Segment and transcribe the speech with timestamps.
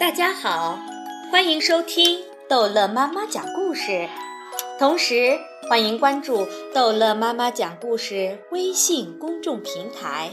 [0.00, 0.78] 大家好，
[1.30, 4.08] 欢迎收听逗乐妈妈讲故事，
[4.78, 10.30] 同时欢迎关注逗乐妈妈讲故事微信公众平台。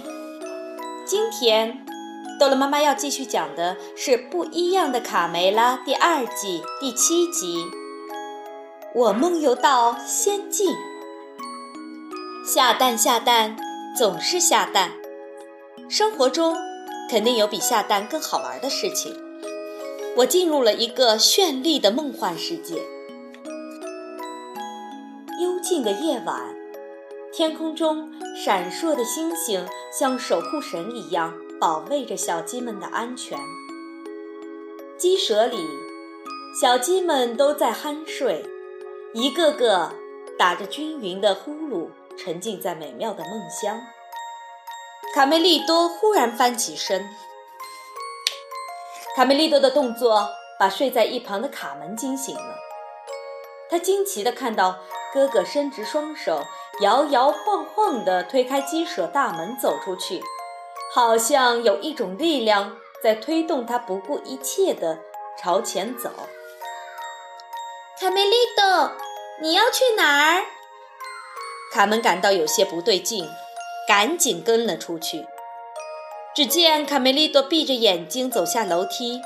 [1.05, 1.85] 今天，
[2.39, 7.65] 逗乐妈妈要继续讲的是《不一样的卡梅拉》第二季第七集。
[8.95, 10.73] 我梦游到仙境，
[12.45, 13.57] 下蛋下蛋
[13.93, 14.91] 总是下蛋，
[15.89, 16.55] 生活中
[17.09, 19.13] 肯定有比下蛋更好玩的事情。
[20.15, 22.75] 我进入了一个绚丽的梦幻世界。
[25.41, 26.55] 幽静的夜晚，
[27.33, 33.39] 天空中闪烁的星星像守护神一样保卫着小鸡们的安全。
[34.99, 35.67] 鸡舍里，
[36.61, 38.45] 小鸡们都在酣睡，
[39.15, 39.93] 一个个
[40.37, 43.81] 打着均匀的呼噜，沉浸在美妙的梦乡。
[45.15, 47.03] 卡梅利多忽然翻起身。
[49.15, 50.27] 卡梅利多的动作
[50.57, 52.55] 把睡在一旁的卡门惊醒了。
[53.69, 54.79] 他惊奇地看到
[55.13, 56.43] 哥哥伸直双手，
[56.81, 60.19] 摇摇晃晃地推开鸡舍大门走出去，
[60.93, 64.97] 好像有一种力量在推动他不顾一切地
[65.39, 66.09] 朝前走。
[67.99, 68.91] 卡梅利多，
[69.41, 70.43] 你要去哪儿？
[71.71, 73.29] 卡门感到有些不对劲，
[73.87, 75.27] 赶紧跟了出去。
[76.35, 79.21] 只见卡梅利多闭着眼睛走下楼梯，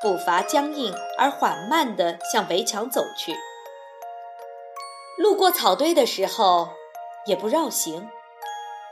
[0.00, 3.36] 步伐僵硬而缓慢地向围墙走去。
[5.18, 6.70] 路过草堆的时候，
[7.26, 8.08] 也不绕行，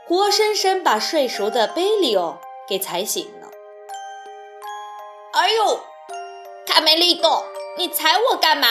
[0.07, 3.47] 活生生把睡熟的贝利欧给踩醒了。
[5.33, 5.79] 哎呦，
[6.67, 7.47] 卡梅利多，
[7.79, 8.67] 你踩我干嘛？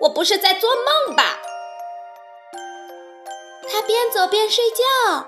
[0.00, 1.40] 我不是在做梦吧？
[3.70, 5.26] 他边走边睡觉。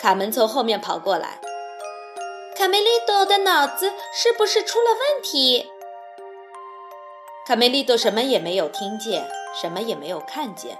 [0.00, 1.38] 卡门从后面跑过来。
[2.62, 5.68] 卡梅利多的脑子是不是出了问题？
[7.44, 9.28] 卡梅利多什么也没有听见，
[9.60, 10.78] 什么也没有看见，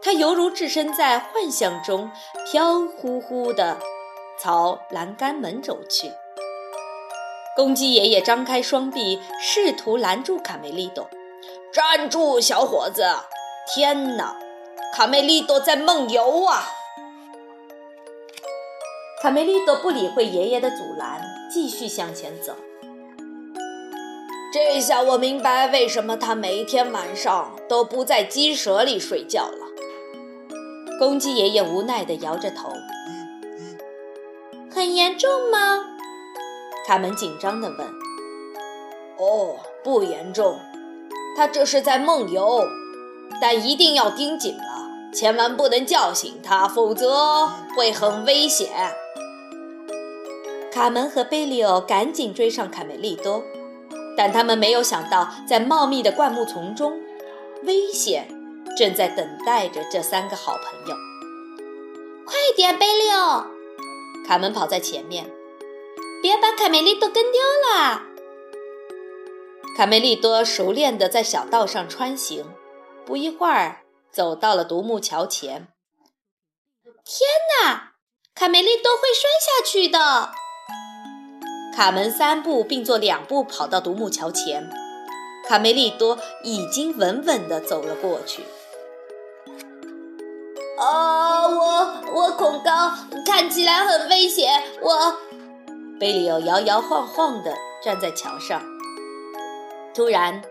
[0.00, 2.12] 他犹如置身在幻象中，
[2.46, 3.76] 飘忽忽地
[4.40, 6.12] 朝栏杆门走去。
[7.56, 11.10] 公鸡爷爷张开双臂，试图拦住卡梅利多
[11.74, 13.04] ：“站住，小伙子！
[13.74, 14.38] 天哪，
[14.94, 16.68] 卡梅利多在梦游啊！”
[19.22, 21.20] 卡梅利多不理会爷爷的阻拦，
[21.52, 22.54] 继续向前走。
[24.50, 29.66] 这下我明白为什么他每天晚上都不在鸡舍里睡觉了。
[30.98, 32.72] 公鸡爷爷无奈地摇着头。
[34.74, 35.84] 很严重吗？
[36.86, 37.86] 卡门紧张地问。
[39.18, 40.58] 哦，不严重，
[41.36, 42.64] 他这是在梦游，
[43.38, 48.70] 但一定要盯紧了，千万不能叫醒他，否则会很危险。
[50.72, 53.42] 卡门和贝利欧赶紧追上卡梅利多，
[54.16, 57.00] 但他们没有想到，在茂密的灌木丛中，
[57.64, 58.28] 危险
[58.78, 60.96] 正在等待着这三个好朋友。
[62.24, 63.44] 快点，贝利欧！
[64.26, 65.28] 卡门跑在前面，
[66.22, 68.02] 别把卡梅利多跟丢了。
[69.76, 72.44] 卡梅利多熟练地在小道上穿行，
[73.04, 73.80] 不一会儿
[74.12, 75.66] 走到了独木桥前。
[77.04, 77.28] 天
[77.64, 77.94] 哪，
[78.34, 80.32] 卡梅利多会摔下去的！
[81.74, 84.68] 卡门三步并作两步跑到独木桥前，
[85.48, 88.42] 卡梅利多已经稳稳地走了过去。
[90.78, 92.92] 啊，我我恐高，
[93.24, 94.62] 看起来很危险。
[94.82, 95.16] 我，
[95.98, 98.62] 贝里奥摇摇晃晃地站在桥上。
[99.94, 100.42] 突然，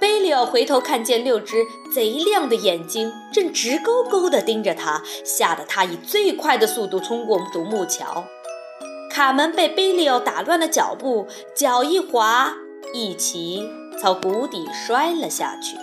[0.00, 8.24] 贝里奥回头看见六只贼亮的眼睛正直勾勾地盯着他，吓得他以最快的速度冲过独木桥。
[9.16, 12.54] 卡门被贝利奥打乱了脚步，脚一滑，
[12.92, 13.66] 一起
[13.98, 15.78] 从谷底摔了下去。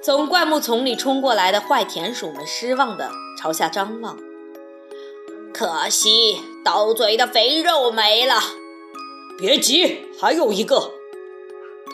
[0.00, 4.16] 从灌木丛里冲过来的坏田鼠们失望地朝下张望。
[5.52, 8.36] 可惜，刀嘴的肥肉没了。
[9.36, 10.92] 别急，还有一个。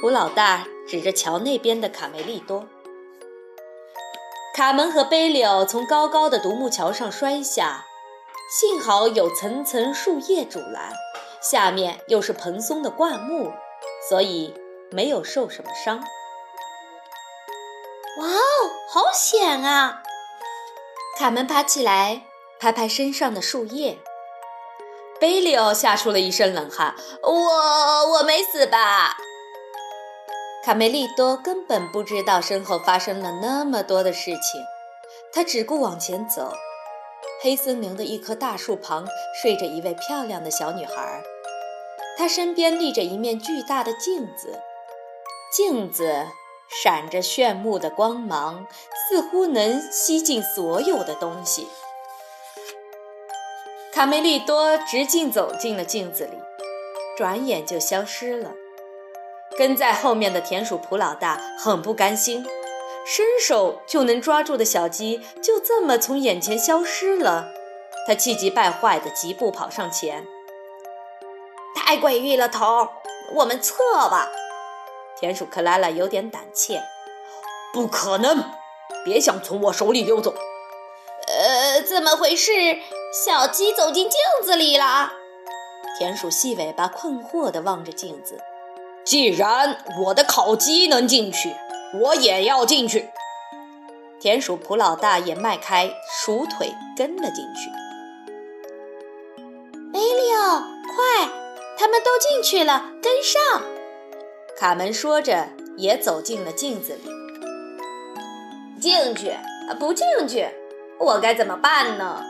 [0.03, 2.67] 胡老大指着桥那边的卡梅利多。
[4.55, 7.87] 卡门和贝利奥从高高的独木桥上摔下。
[8.51, 10.93] 幸好有层层树叶阻拦，
[11.41, 13.53] 下面又是蓬松的灌木，
[14.09, 14.53] 所以
[14.91, 15.99] 没有受什么伤。
[18.19, 18.41] 哇哦，
[18.93, 20.03] 好险啊！
[21.17, 22.23] 卡门爬起来，
[22.59, 24.01] 拍拍身上的树叶。
[25.21, 29.17] 贝利奥吓出了一身冷汗：“我我没死吧？”
[30.67, 34.61] 卡梅利多根本不知道身后发生了那么多的事情，
[35.33, 36.53] 他只顾往前走。
[37.43, 39.07] 黑森林的一棵大树旁
[39.43, 41.23] 睡着一位漂亮的小女孩，
[42.19, 44.61] 她身边立着一面巨大的镜子，
[45.57, 46.27] 镜子
[46.83, 48.67] 闪着炫目的光芒，
[49.09, 51.67] 似乎能吸进所有的东西。
[53.93, 56.39] 卡梅利多直径走进了镜子里，
[57.17, 58.53] 转眼就消失了。
[59.59, 62.47] 跟在后面的田鼠普老大很不甘心，
[63.13, 67.49] 伸手就能抓住的小鸡就这么从眼前消失了，
[68.07, 70.25] 他气急败坏地疾步跑上前。
[71.75, 72.89] 太诡异了，头，
[73.35, 73.75] 我们撤
[74.09, 74.31] 吧。
[75.19, 76.81] 田鼠克拉拉有点胆怯。
[77.73, 78.45] 不可能，
[79.05, 80.33] 别想从我手里溜走。
[81.27, 82.53] 呃，怎么回事？
[83.27, 85.15] 小鸡走进镜子里了。
[85.99, 88.39] 田鼠细尾巴困惑地望着镜子。
[89.05, 91.55] 既然我的烤鸡能进去，
[92.01, 93.09] 我也要进去。
[94.21, 97.71] 田鼠普老大也迈开鼠腿跟了进去。
[99.93, 101.29] 贝利奥，快，
[101.79, 103.63] 他们都进去了，跟上！
[104.57, 107.11] 卡门说着，也走进了镜子里。
[108.79, 109.35] 进去？
[109.79, 110.49] 不进去？
[110.99, 112.23] 我该怎么办呢？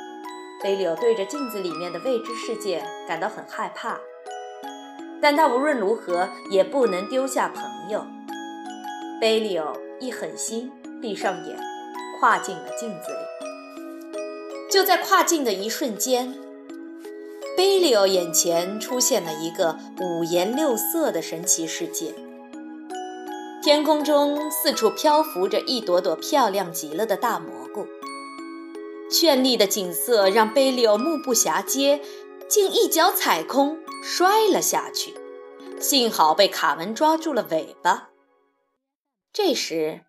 [0.63, 3.99] 贝利奥对着镜子里面的未知世界感到很害怕。
[5.21, 8.07] 但他无论如何也不能丢下朋友。
[9.21, 10.71] 贝利欧一狠心，
[11.01, 11.59] 闭上眼，
[12.19, 13.41] 跨进了镜子里。
[14.71, 16.35] 就在跨进的一瞬间，
[17.57, 22.15] 贝利欧眼前出现了一个五颜六色的神奇世界。
[23.63, 27.87] 天空中四处漂浮着一朵朵漂亮极了的大蘑菇，
[29.11, 32.01] 绚丽的景色让贝利欧目不暇接，
[32.51, 33.79] 竟一脚踩空。
[34.03, 35.15] 摔了下去，
[35.79, 38.09] 幸好被卡门抓住了尾巴。
[39.31, 40.07] 这时，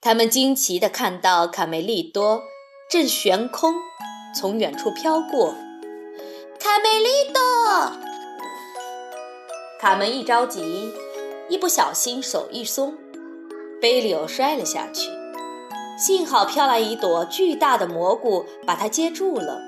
[0.00, 2.42] 他们惊奇地看到卡梅利多
[2.90, 3.76] 正悬空
[4.34, 5.54] 从远处飘过。
[6.58, 7.40] 卡梅利多！
[9.78, 10.92] 卡门一着急，
[11.48, 12.98] 一不小心手一松，
[13.80, 15.08] 贝里欧摔了下去。
[15.96, 19.60] 幸好飘来一朵巨大的蘑菇把它接住了，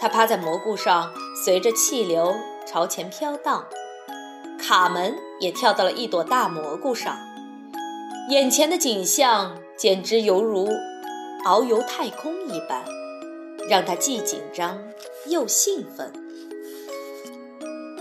[0.00, 1.12] 他趴在蘑菇上，
[1.44, 2.34] 随着气流。
[2.68, 3.64] 朝前飘荡，
[4.58, 7.16] 卡门也跳到了一朵大蘑菇上。
[8.28, 10.68] 眼前的景象简直犹如
[11.44, 12.84] 遨游太空一般，
[13.70, 14.82] 让他既紧张
[15.28, 16.12] 又兴奋。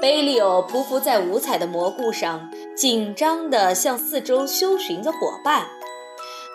[0.01, 5.67] 贝利欧匍匐在五彩的蘑菇上，紧张地向四周搜寻着伙伴。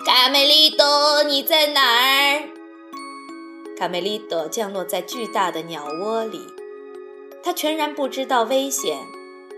[0.05, 2.60] 卡梅利多，你在哪儿？
[3.81, 6.39] 卡梅利多降落在巨大的鸟窝里。
[7.43, 8.99] 他全然不知道危险，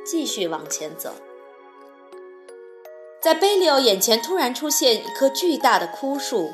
[0.06, 1.12] 继续往前走。
[3.20, 6.52] 在贝利奥眼前突然出现一棵巨大的枯树，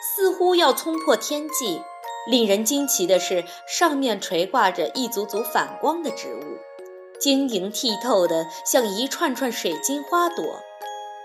[0.00, 1.82] 似乎要冲破天际。
[2.28, 6.58] 令人惊奇的是，上面垂挂着一组组反光的植物，
[7.18, 10.44] 晶莹剔透的像一串串水晶花朵，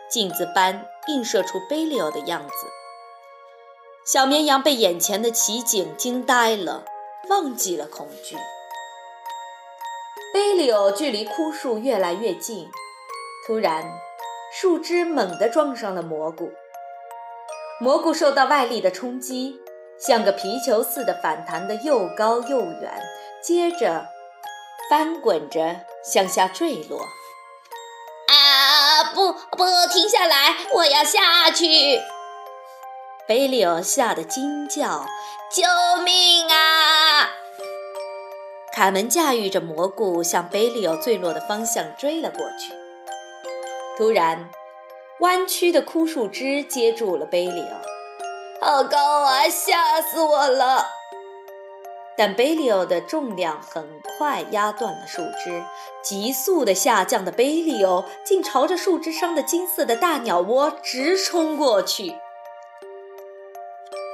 [0.09, 2.82] 镜子般映射出贝利奥的样子。
[4.05, 6.83] 小绵羊被眼前的奇景惊呆了，
[7.29, 8.35] 忘记了恐惧。
[10.33, 12.69] 贝利欧距离枯树越来越近，
[13.47, 13.81] 突然，
[14.51, 16.51] 树枝猛地撞上了蘑菇。
[17.79, 19.61] 蘑菇受到外力的冲击，
[19.97, 23.01] 像个皮球似的反弹得又高又远，
[23.41, 24.07] 接着
[24.89, 26.99] 翻滚着向下坠落。
[28.27, 29.13] 啊！
[29.15, 30.57] 不不，停下来！
[30.73, 32.01] 我要下去！
[33.25, 35.05] 贝利欧吓得惊叫
[35.49, 35.63] ：“救
[36.03, 37.29] 命啊！”
[38.73, 42.73] 卡门驾驭着蘑菇向贝利奥坠落的方向追了过去。
[43.97, 44.49] 突然，
[45.19, 47.79] 弯曲的枯树枝接住了贝利奥，
[48.59, 49.47] 好高啊！
[49.47, 50.87] 吓死我了！
[52.17, 55.63] 但贝利奥的重量很快压断了树枝，
[56.03, 62.17] 急速的下降的贝利奥竟朝着树枝上的金色的大鸟窝直冲过去。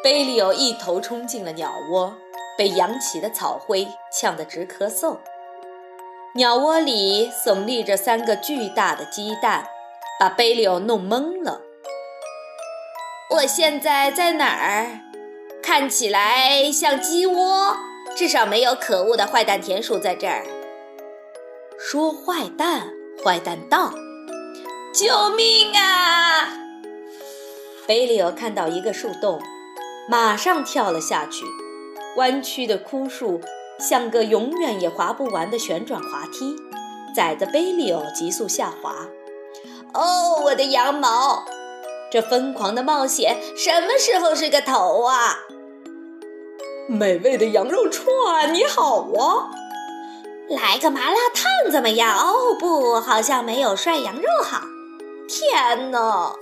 [0.04, 2.16] 贝利奥一头冲进了鸟窝。
[2.58, 5.20] 被扬起的草灰呛得直咳嗽。
[6.36, 9.66] 鸟窝里耸立着三个巨大的鸡蛋，
[10.20, 11.62] 把贝利欧弄懵了。
[13.30, 15.00] 我现在在哪儿？
[15.64, 17.78] 看起来像鸡窝，
[18.14, 20.46] 至少没有可恶的坏蛋田鼠在这儿。
[21.80, 22.90] 说坏蛋，
[23.24, 23.94] 坏蛋道
[24.94, 26.58] ：“救命啊！”
[27.88, 29.42] 贝利欧看到一个树洞，
[30.10, 31.46] 马上跳了下去。
[32.18, 33.40] 弯曲的枯树
[33.80, 36.56] 像个永远也滑不完的旋转滑梯，
[37.16, 39.08] 载着贝利欧急速下滑。
[39.94, 41.46] 哦，我的羊毛！
[42.12, 45.38] 这疯狂的冒险什么时候是个头啊？
[46.88, 49.52] 美味的羊肉串，你好啊！
[50.50, 52.18] 来个麻辣烫怎么样？
[52.18, 54.62] 哦不，好像没有涮羊肉好。
[55.28, 56.34] 天哪！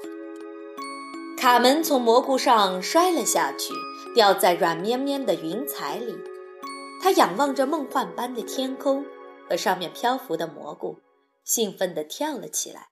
[1.37, 3.71] 卡门从蘑菇上摔了下去，
[4.15, 6.17] 掉在软绵绵的云彩里。
[6.99, 9.05] 他仰望着梦幻般的天空
[9.47, 10.97] 和上面漂浮的蘑菇，
[11.43, 12.87] 兴奋地跳了起来。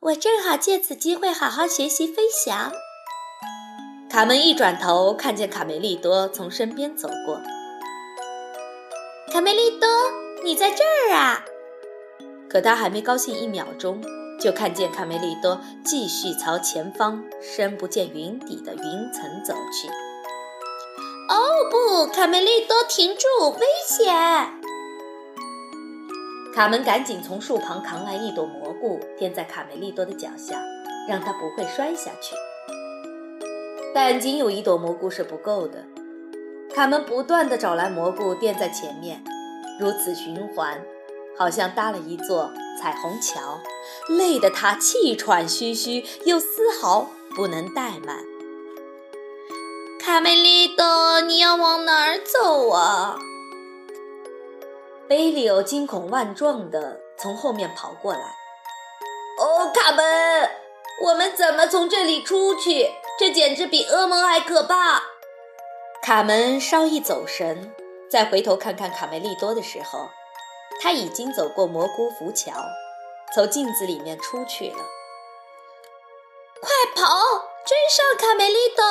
[0.00, 2.72] 我正好借此机会好好学习飞翔。
[4.10, 7.40] 卡门一转头，看见卡梅利多从身边走过。
[9.32, 9.88] 卡梅利多，
[10.42, 11.44] 你在这儿啊！
[12.50, 14.02] 可他还没高兴一秒钟。
[14.38, 19.88] 就看见卡梅利多继续朝前方深不见云底的云层走去。
[21.28, 21.34] 哦
[21.70, 24.14] 不，卡梅利多，停住，危险！
[26.54, 30.62] 卡门赶紧从树旁扛来一朵蘑菇，垫在卡梅利多的脚下，
[31.08, 32.34] 让他不会摔下去。
[33.92, 35.84] 但仅有一朵蘑菇是不够的，
[36.74, 39.24] 卡门不断地找来蘑菇垫在前面，
[39.80, 40.80] 如此循环。
[41.38, 42.50] 好像搭了一座
[42.80, 43.60] 彩虹桥，
[44.08, 48.24] 累得他气喘吁吁，又丝毫不能怠慢。
[50.00, 53.18] 卡梅利多，你要往哪儿走啊？
[55.08, 58.36] 贝利欧惊恐万状地从后面跑过来。
[59.38, 60.04] 哦，卡门，
[61.02, 62.90] 我们怎么从这里出去？
[63.18, 65.02] 这简直比噩梦还可怕！
[66.02, 67.74] 卡门稍一走神，
[68.08, 70.08] 再回头看看卡梅利多的时候。
[70.80, 72.52] 他已经走过蘑菇浮桥，
[73.34, 74.78] 从镜子里面出去了。
[76.60, 77.08] 快跑，
[77.64, 78.84] 追上卡梅利多！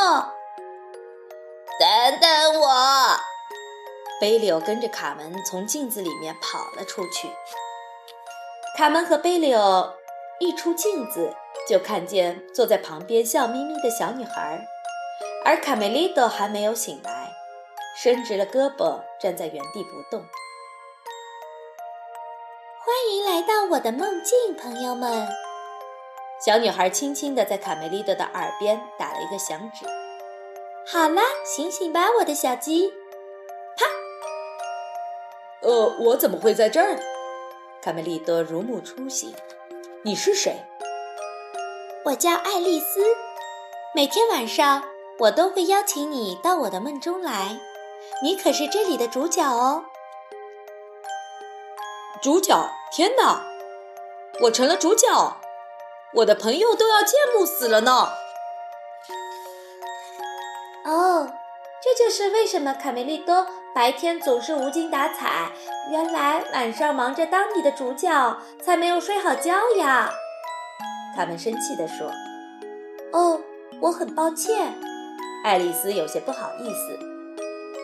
[1.79, 3.17] 等等我！
[4.21, 7.29] 贝利欧跟着卡门从镜子里面跑了出去。
[8.77, 9.93] 卡门和贝利欧
[10.39, 11.33] 一出镜子，
[11.67, 14.65] 就看见坐在旁边笑眯眯的小女孩，
[15.43, 17.33] 而卡梅利多还没有醒来，
[17.97, 20.25] 伸直了胳膊站在原地不动。
[23.05, 25.27] 欢迎来到我的梦境，朋友们。
[26.43, 29.85] 小女孩轻轻地在卡梅利多的耳边打了一个响指。
[30.91, 32.89] 好啦，醒醒吧，我的小鸡！
[33.77, 33.85] 啪！
[35.61, 36.97] 呃，我怎么会在这儿？
[37.79, 39.31] 卡梅利多如梦初醒。
[40.01, 40.63] 你是谁？
[42.05, 43.01] 我叫爱丽丝。
[43.93, 44.81] 每天晚上，
[45.19, 47.59] 我都会邀请你到我的梦中来。
[48.23, 49.85] 你可是这里的主角哦。
[52.19, 52.67] 主角！
[52.95, 53.45] 天哪，
[54.39, 55.35] 我成了主角，
[56.13, 57.91] 我的朋友都要羡慕死了呢。
[60.85, 61.29] 哦，
[61.83, 65.51] 这就是为什么卡梅利多白天总是无精打采，
[65.91, 70.09] 原来晚上忙着当你的主角，才没有睡好觉呀。
[71.17, 72.09] 卡门生气地说
[73.11, 73.41] ：“哦，
[73.81, 74.73] 我很抱歉。”
[75.43, 76.97] 爱丽丝有些不好意思，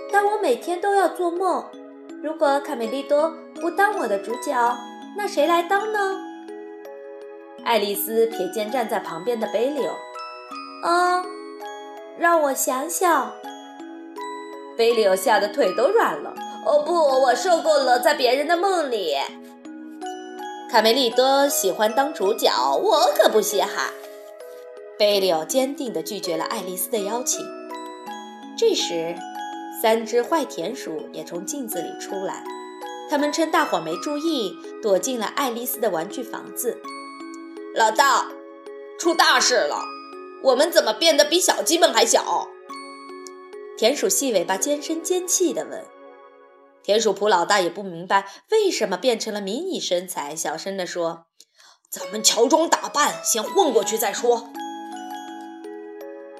[0.09, 1.69] 但我每天都要做梦。
[2.23, 4.73] 如果卡梅利多不当我的主角，
[5.15, 5.99] 那谁来当呢？
[7.63, 9.93] 爱丽丝瞥见站在旁边的贝利欧，
[10.83, 11.23] 嗯，
[12.17, 13.31] 让我想想。
[14.75, 16.33] 贝利欧吓得腿都软了。
[16.65, 19.13] 哦不，我受够了在别人的梦里。
[20.71, 23.91] 卡梅利多喜欢当主角，我可不稀罕。
[24.97, 27.45] 贝利欧坚定地拒绝了爱丽丝的邀请。
[28.57, 29.15] 这时，
[29.81, 32.43] 三只坏田鼠也从镜子里出来。
[33.11, 36.81] 他们趁大伙没注意，躲进了爱丽丝的玩具房子。
[37.75, 38.31] 老大，
[38.97, 39.83] 出大事了！
[40.45, 42.47] 我们怎么变得比小鸡们还小？
[43.77, 45.83] 田鼠细尾巴尖声尖气地问。
[46.83, 51.25] 田鼠普老大也不明白为什么变成了迷你身材，小声地说
[51.91, 54.49] ：“咱们乔装打扮，先混过去再说。”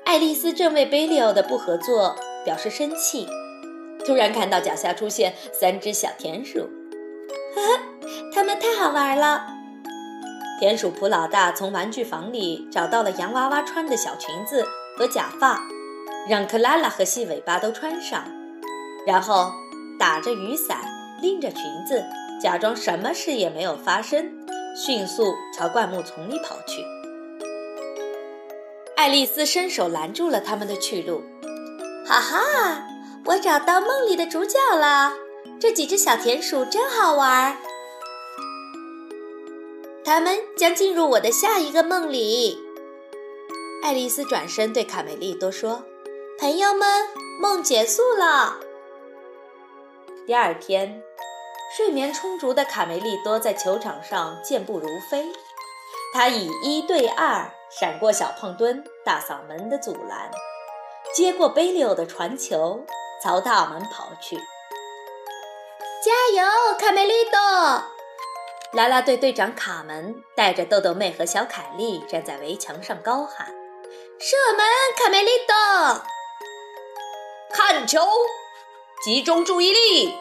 [0.08, 3.28] 爱丽丝正为贝利欧的不合作表示生气。
[4.06, 6.70] 突然看到脚下出现三只小田鼠，
[7.56, 7.84] 哈哈，
[8.34, 9.48] 它们太好玩了。
[10.60, 14.64] 田鼠普老大从玩具房里找到了洋娃娃穿的小裙子
[14.98, 15.62] 和假发，
[16.30, 18.24] 让克拉拉和细尾巴都穿上，
[19.08, 19.52] 然后
[20.00, 20.80] 打着雨伞，
[21.22, 22.04] 拎着裙子，
[22.40, 24.32] 假装什么事也没有发生，
[24.76, 26.84] 迅速朝灌木丛里跑去。
[28.96, 31.24] 爱丽丝伸手拦住了他们的去路，
[32.06, 32.88] 哈哈。
[33.24, 35.14] 我找到梦里的主角了，
[35.60, 37.58] 这几只小田鼠真好玩儿。
[40.04, 42.58] 它们将进入我的下一个梦里。
[43.84, 45.84] 爱丽丝转身对卡梅利多说
[46.40, 47.08] ：“朋友们，
[47.40, 48.60] 梦结束了。”
[50.26, 51.04] 第二天，
[51.78, 55.32] 睡眠充足的卡梅利多在球场上健步如飞，
[56.14, 60.32] 他以一对二闪过小胖墩大嗓门的阻拦，
[61.16, 62.84] 接过贝利欧的传球。
[63.24, 64.36] 朝大门跑去。
[66.04, 67.40] 加油，卡梅利多！
[68.74, 73.48] 啦啦队队长卡门带着豆豆妹和小凯莉站在围墙上高喊
[74.18, 74.66] ：“射门，
[74.98, 76.04] 卡梅利多！
[77.54, 78.00] 看球，
[79.04, 80.18] 集中注意力！”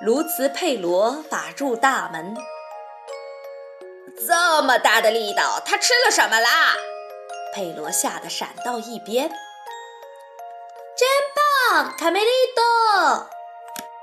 [0.00, 2.34] 卢茨佩罗把住大门。
[4.26, 6.76] 这么大的力道，他吃了什么啦？
[7.54, 9.28] 佩罗吓得闪到一边。
[10.96, 11.08] 真
[11.74, 13.26] 棒，卡梅利多！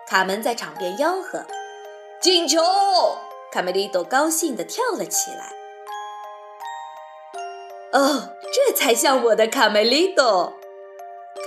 [0.05, 1.45] 卡门在场边吆喝。
[2.19, 2.61] 进球！
[3.49, 5.53] 卡梅利多高兴地跳了起来。
[7.93, 10.51] 哦，这才像我的卡梅利多！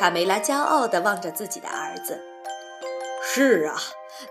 [0.01, 2.19] 卡梅拉骄傲地望着自己的儿子。
[3.23, 3.77] 是啊，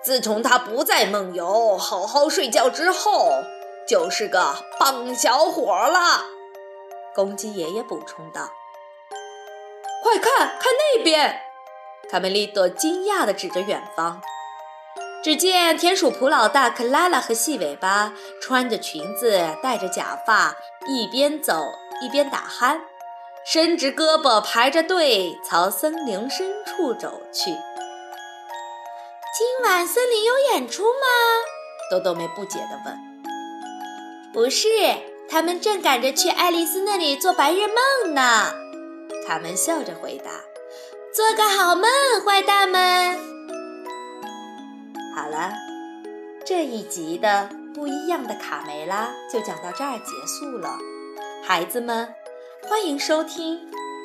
[0.02, 3.30] 自从他不再梦游、好好睡觉之后，
[3.88, 6.26] 就是个棒小伙了。
[7.14, 8.50] 公鸡爷爷补充道
[10.02, 11.40] ：“快看看那边！”
[12.13, 14.22] 卡梅利多惊讶地指着远方。
[15.24, 20.55] 只见田鼠普老大克拉拉和细尾巴穿着裙子，戴着假发，
[20.86, 21.65] 一边走
[22.03, 22.79] 一边打鼾，
[23.43, 27.46] 伸直胳膊排着队朝森林深处走去。
[29.36, 31.08] 今晚森林有演出吗？
[31.89, 32.96] 豆豆妹不解地问。
[34.32, 34.67] 不是，
[35.27, 37.62] 他们正赶着去爱丽丝那里做白日
[38.03, 38.53] 梦呢。
[39.25, 40.29] 卡门笑着回答
[41.13, 41.86] ：“做个好梦，
[42.25, 43.15] 坏蛋们。”
[45.15, 45.53] 好了，
[46.43, 50.79] 这一集的不一样的卡梅拉就讲到这儿结束了。
[51.46, 52.12] 孩子们，
[52.67, 53.58] 欢迎收听《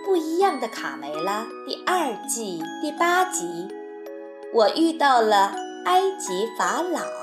[0.05, 3.69] 不一样的卡梅拉》第二季第八集。
[4.53, 5.55] 我遇到了
[5.87, 7.18] 埃及法老。